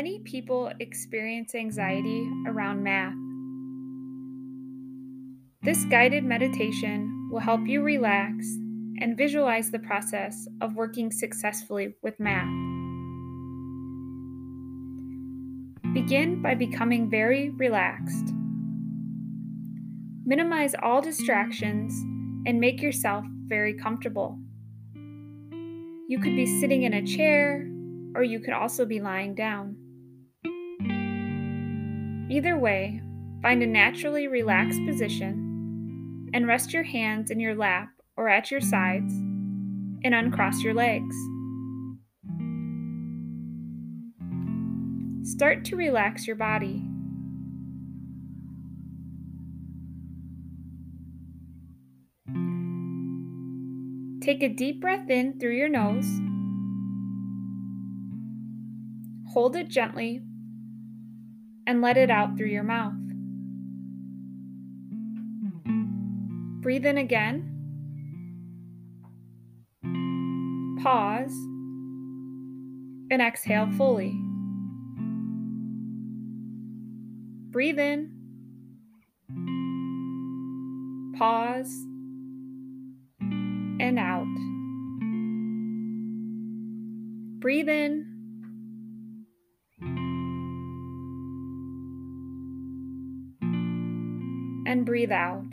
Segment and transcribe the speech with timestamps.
[0.00, 3.12] Many people experience anxiety around math.
[5.60, 8.46] This guided meditation will help you relax
[9.02, 12.48] and visualize the process of working successfully with math.
[15.92, 18.32] Begin by becoming very relaxed.
[20.24, 21.92] Minimize all distractions
[22.46, 24.38] and make yourself very comfortable.
[25.02, 27.68] You could be sitting in a chair,
[28.14, 29.76] or you could also be lying down.
[32.30, 33.02] Either way,
[33.42, 38.60] find a naturally relaxed position and rest your hands in your lap or at your
[38.60, 39.12] sides
[40.04, 41.16] and uncross your legs.
[45.28, 46.86] Start to relax your body.
[54.22, 56.06] Take a deep breath in through your nose.
[59.32, 60.22] Hold it gently
[61.70, 62.94] and let it out through your mouth.
[66.62, 67.46] Breathe in again.
[70.82, 71.30] Pause
[73.12, 74.10] and exhale fully.
[77.52, 78.10] Breathe in.
[81.16, 81.86] Pause
[83.20, 84.26] and out.
[87.40, 88.09] Breathe in.
[94.70, 95.52] And breathe out.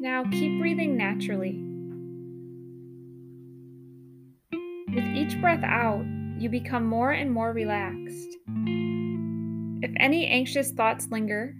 [0.00, 1.62] Now keep breathing naturally.
[4.94, 6.06] With each breath out,
[6.38, 8.38] you become more and more relaxed.
[9.82, 11.54] If any anxious thoughts linger,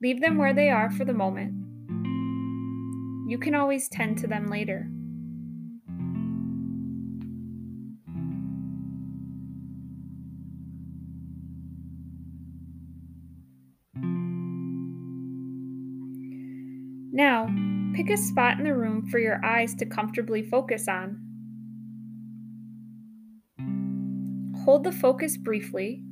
[0.00, 1.52] leave them where they are for the moment.
[3.28, 4.88] You can always tend to them later.
[18.12, 21.20] A spot in the room for your eyes to comfortably focus on.
[24.64, 26.02] Hold the focus briefly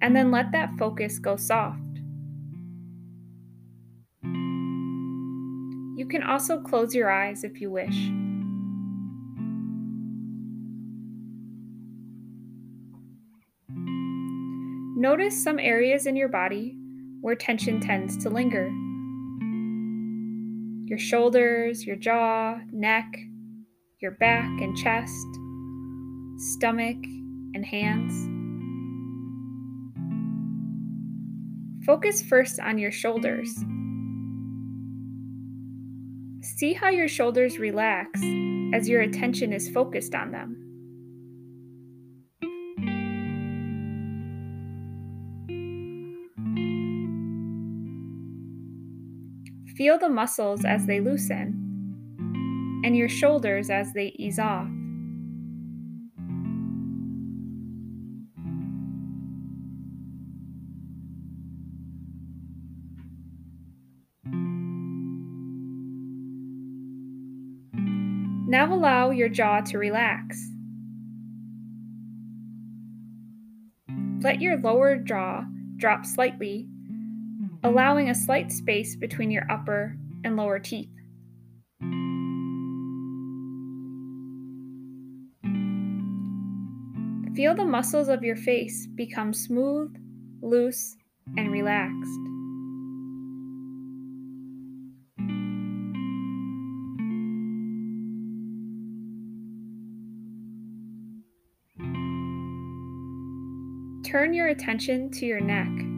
[0.00, 1.78] and then let that focus go soft.
[5.96, 8.10] You can also close your eyes if you wish.
[14.98, 16.76] Notice some areas in your body
[17.20, 18.70] where tension tends to linger.
[20.92, 23.06] Your shoulders, your jaw, neck,
[24.02, 25.26] your back and chest,
[26.36, 26.98] stomach,
[27.54, 28.12] and hands.
[31.86, 33.48] Focus first on your shoulders.
[36.42, 38.20] See how your shoulders relax
[38.74, 40.62] as your attention is focused on them.
[49.82, 51.58] Feel the muscles as they loosen
[52.84, 54.68] and your shoulders as they ease off.
[68.46, 70.48] Now allow your jaw to relax.
[74.20, 75.42] Let your lower jaw
[75.76, 76.68] drop slightly,
[77.64, 80.88] allowing a slight space between your upper and lower teeth.
[87.34, 89.96] Feel the muscles of your face become smooth,
[90.42, 90.96] loose,
[91.38, 92.20] and relaxed.
[104.04, 105.91] Turn your attention to your neck.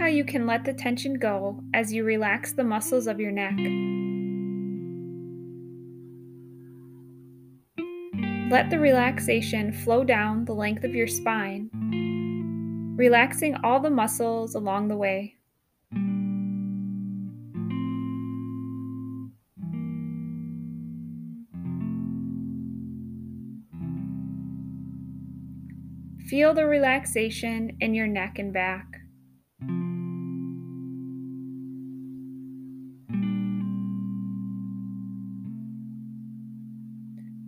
[0.00, 3.54] How you can let the tension go as you relax the muscles of your neck.
[8.50, 11.68] Let the relaxation flow down the length of your spine,
[12.96, 15.34] relaxing all the muscles along the way.
[26.26, 28.99] Feel the relaxation in your neck and back.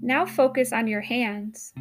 [0.04, 1.72] Now focus on your hands.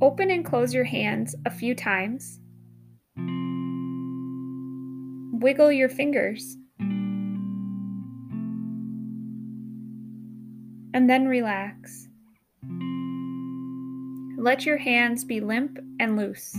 [0.00, 2.40] Open and close your hands a few times.
[5.42, 6.56] Wiggle your fingers.
[10.94, 12.08] And then relax.
[14.38, 16.56] Let your hands be limp and loose.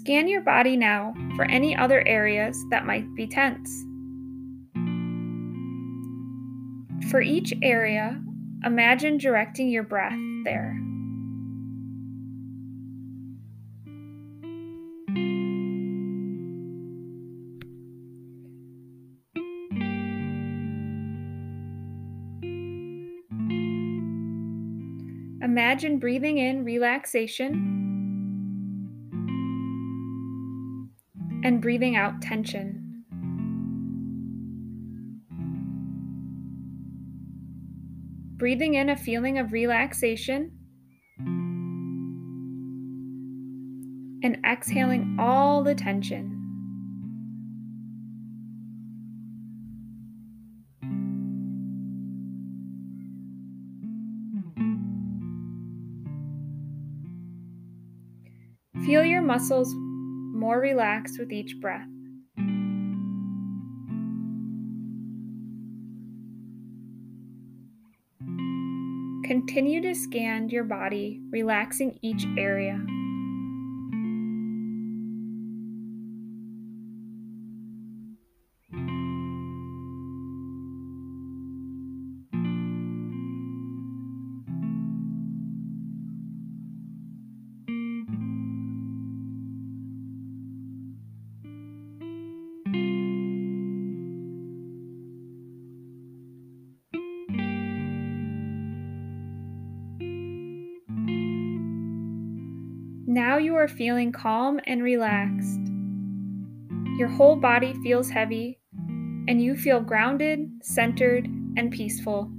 [0.00, 3.84] Scan your body now for any other areas that might be tense.
[7.10, 8.18] For each area,
[8.64, 10.74] imagine directing your breath there.
[25.42, 27.79] Imagine breathing in relaxation
[31.50, 32.86] and breathing out tension.
[38.36, 40.50] breathing in a feeling of relaxation,
[44.22, 46.36] and exhaling all the tension.
[58.86, 59.74] Feel your muscles
[60.40, 61.86] more relaxed with each breath.
[69.26, 72.82] Continue to scan your body, relaxing each area.
[103.50, 105.58] You are feeling calm and relaxed.
[106.98, 108.60] Your whole body feels heavy,
[109.26, 111.26] and you feel grounded, centered,
[111.56, 112.30] and peaceful.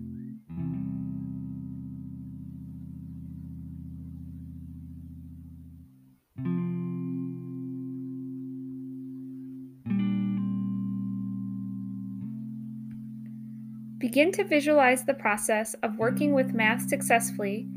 [13.97, 17.67] Begin to visualize the process of working with math successfully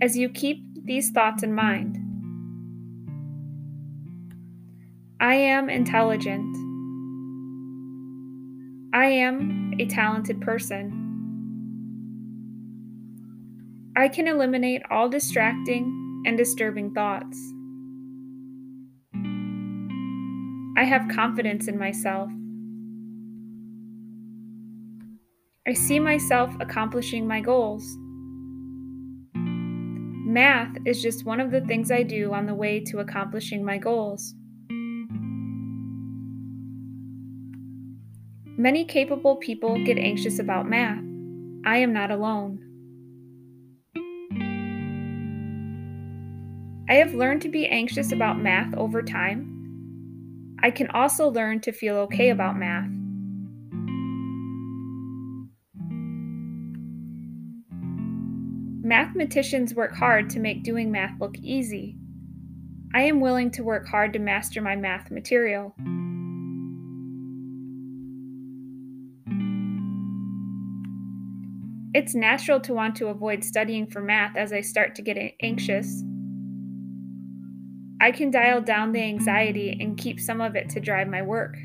[0.00, 2.03] as you keep these thoughts in mind.
[5.24, 6.54] I am intelligent.
[8.92, 10.92] I am a talented person.
[13.96, 17.38] I can eliminate all distracting and disturbing thoughts.
[20.76, 22.28] I have confidence in myself.
[25.66, 27.96] I see myself accomplishing my goals.
[29.34, 33.78] Math is just one of the things I do on the way to accomplishing my
[33.78, 34.34] goals.
[38.64, 41.04] Many capable people get anxious about math.
[41.66, 42.60] I am not alone.
[46.88, 50.56] I have learned to be anxious about math over time.
[50.62, 52.88] I can also learn to feel okay about math.
[58.82, 61.98] Mathematicians work hard to make doing math look easy.
[62.94, 65.74] I am willing to work hard to master my math material.
[71.94, 76.02] It's natural to want to avoid studying for math as I start to get anxious.
[78.00, 81.56] I can dial down the anxiety and keep some of it to drive my work.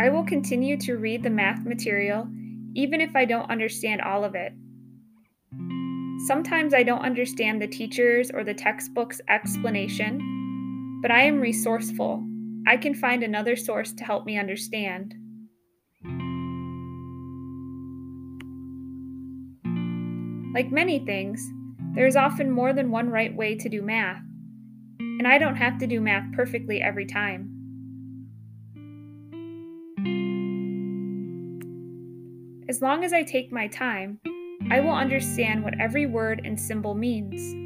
[0.00, 2.28] I will continue to read the math material
[2.74, 4.52] even if I don't understand all of it.
[6.26, 12.22] Sometimes I don't understand the teacher's or the textbook's explanation, but I am resourceful
[12.66, 15.14] I can find another source to help me understand.
[20.52, 21.48] Like many things,
[21.94, 24.22] there is often more than one right way to do math,
[24.98, 27.52] and I don't have to do math perfectly every time.
[32.68, 34.18] As long as I take my time,
[34.70, 37.65] I will understand what every word and symbol means.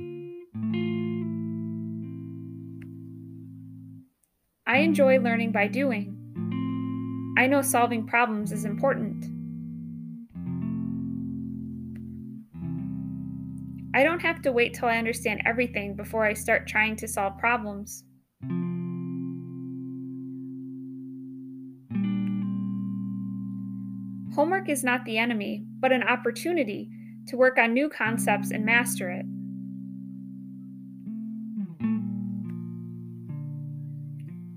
[4.71, 6.15] I enjoy learning by doing.
[7.37, 9.25] I know solving problems is important.
[13.97, 17.37] I don't have to wait till I understand everything before I start trying to solve
[17.37, 18.05] problems.
[24.37, 26.89] Homework is not the enemy, but an opportunity
[27.27, 29.27] to work on new concepts and master it.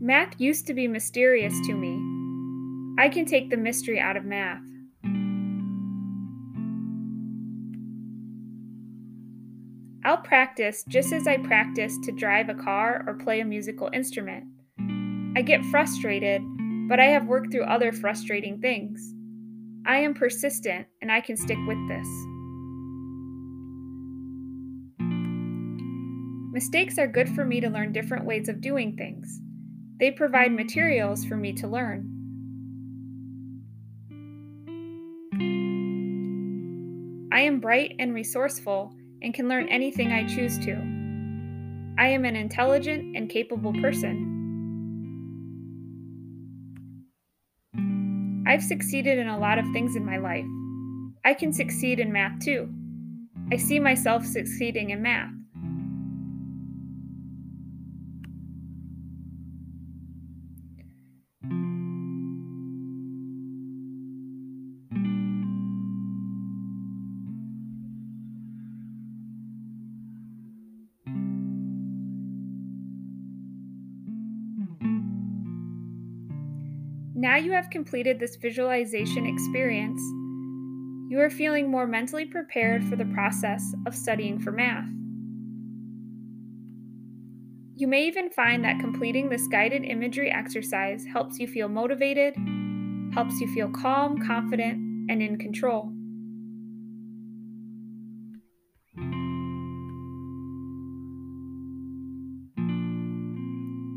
[0.05, 1.93] Math used to be mysterious to me.
[3.01, 4.59] I can take the mystery out of math.
[10.03, 14.43] I'll practice just as I practice to drive a car or play a musical instrument.
[15.37, 16.41] I get frustrated,
[16.89, 19.13] but I have worked through other frustrating things.
[19.85, 22.07] I am persistent and I can stick with this.
[26.51, 29.39] Mistakes are good for me to learn different ways of doing things.
[29.99, 32.09] They provide materials for me to learn.
[37.31, 40.73] I am bright and resourceful and can learn anything I choose to.
[41.97, 44.29] I am an intelligent and capable person.
[48.45, 50.45] I've succeeded in a lot of things in my life.
[51.25, 52.69] I can succeed in math too.
[53.51, 55.31] I see myself succeeding in math.
[77.33, 79.99] Now you have completed this visualization experience,
[81.09, 84.85] you are feeling more mentally prepared for the process of studying for math.
[87.75, 92.35] You may even find that completing this guided imagery exercise helps you feel motivated,
[93.15, 95.91] helps you feel calm, confident, and in control.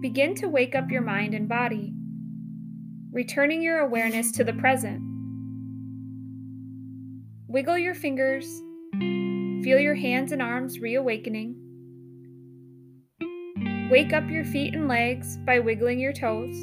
[0.00, 1.95] Begin to wake up your mind and body
[3.16, 5.00] returning your awareness to the present.
[7.48, 8.44] Wiggle your fingers,
[9.64, 11.56] feel your hands and arms reawakening.
[13.90, 16.54] Wake up your feet and legs by wiggling your toes.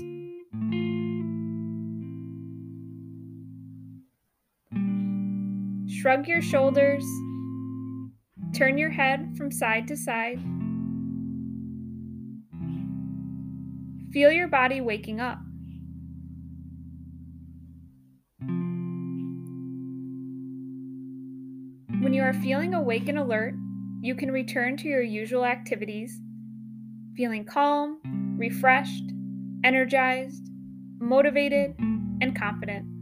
[5.91, 7.03] Shrug your shoulders,
[8.53, 10.39] turn your head from side to side.
[14.11, 15.39] Feel your body waking up.
[22.03, 23.55] When you are feeling awake and alert,
[24.01, 26.19] you can return to your usual activities,
[27.15, 29.05] feeling calm, refreshed,
[29.63, 30.49] energized,
[30.99, 32.92] motivated, and confident.